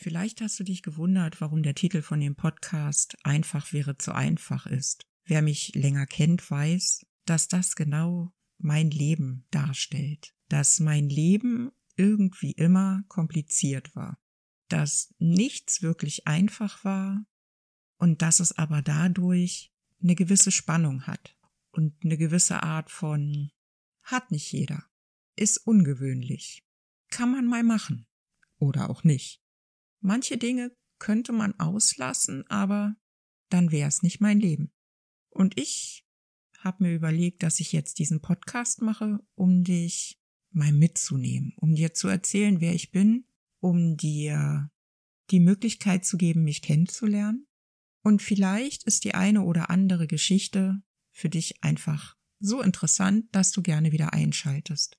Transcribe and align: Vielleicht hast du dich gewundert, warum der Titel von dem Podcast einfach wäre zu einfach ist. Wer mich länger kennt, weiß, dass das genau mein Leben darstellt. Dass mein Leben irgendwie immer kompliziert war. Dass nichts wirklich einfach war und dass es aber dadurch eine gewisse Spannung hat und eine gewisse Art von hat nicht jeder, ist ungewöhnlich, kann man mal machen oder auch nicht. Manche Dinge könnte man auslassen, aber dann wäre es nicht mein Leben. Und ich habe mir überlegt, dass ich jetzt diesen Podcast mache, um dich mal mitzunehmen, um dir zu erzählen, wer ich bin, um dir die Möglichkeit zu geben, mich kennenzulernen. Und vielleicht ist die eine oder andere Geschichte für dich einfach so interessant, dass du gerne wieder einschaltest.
Vielleicht 0.00 0.40
hast 0.42 0.60
du 0.60 0.62
dich 0.62 0.84
gewundert, 0.84 1.40
warum 1.40 1.64
der 1.64 1.74
Titel 1.74 2.02
von 2.02 2.20
dem 2.20 2.36
Podcast 2.36 3.16
einfach 3.24 3.72
wäre 3.72 3.98
zu 3.98 4.14
einfach 4.14 4.64
ist. 4.66 5.08
Wer 5.24 5.42
mich 5.42 5.74
länger 5.74 6.06
kennt, 6.06 6.48
weiß, 6.48 7.04
dass 7.24 7.48
das 7.48 7.74
genau 7.74 8.32
mein 8.58 8.92
Leben 8.92 9.44
darstellt. 9.50 10.36
Dass 10.48 10.78
mein 10.78 11.08
Leben 11.08 11.72
irgendwie 11.96 12.52
immer 12.52 13.02
kompliziert 13.08 13.96
war. 13.96 14.20
Dass 14.68 15.12
nichts 15.18 15.82
wirklich 15.82 16.28
einfach 16.28 16.84
war 16.84 17.26
und 17.96 18.22
dass 18.22 18.38
es 18.38 18.56
aber 18.56 18.82
dadurch 18.82 19.72
eine 20.00 20.14
gewisse 20.14 20.52
Spannung 20.52 21.08
hat 21.08 21.36
und 21.72 22.04
eine 22.04 22.16
gewisse 22.16 22.62
Art 22.62 22.92
von 22.92 23.50
hat 24.04 24.30
nicht 24.30 24.52
jeder, 24.52 24.84
ist 25.34 25.58
ungewöhnlich, 25.58 26.62
kann 27.10 27.32
man 27.32 27.46
mal 27.46 27.64
machen 27.64 28.06
oder 28.58 28.90
auch 28.90 29.02
nicht. 29.02 29.42
Manche 30.00 30.38
Dinge 30.38 30.72
könnte 30.98 31.32
man 31.32 31.58
auslassen, 31.58 32.46
aber 32.48 32.96
dann 33.50 33.70
wäre 33.70 33.88
es 33.88 34.02
nicht 34.02 34.20
mein 34.20 34.40
Leben. 34.40 34.70
Und 35.30 35.58
ich 35.58 36.04
habe 36.58 36.84
mir 36.84 36.94
überlegt, 36.94 37.42
dass 37.42 37.60
ich 37.60 37.72
jetzt 37.72 37.98
diesen 37.98 38.20
Podcast 38.20 38.82
mache, 38.82 39.20
um 39.34 39.64
dich 39.64 40.18
mal 40.50 40.72
mitzunehmen, 40.72 41.52
um 41.56 41.74
dir 41.74 41.94
zu 41.94 42.08
erzählen, 42.08 42.60
wer 42.60 42.74
ich 42.74 42.90
bin, 42.90 43.26
um 43.60 43.96
dir 43.96 44.70
die 45.30 45.40
Möglichkeit 45.40 46.04
zu 46.04 46.16
geben, 46.16 46.44
mich 46.44 46.62
kennenzulernen. 46.62 47.46
Und 48.02 48.22
vielleicht 48.22 48.84
ist 48.84 49.04
die 49.04 49.14
eine 49.14 49.42
oder 49.42 49.70
andere 49.70 50.06
Geschichte 50.06 50.82
für 51.12 51.28
dich 51.28 51.62
einfach 51.62 52.16
so 52.40 52.62
interessant, 52.62 53.26
dass 53.32 53.52
du 53.52 53.62
gerne 53.62 53.92
wieder 53.92 54.12
einschaltest. 54.12 54.98